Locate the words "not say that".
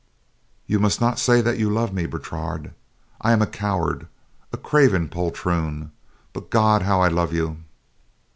0.99-1.59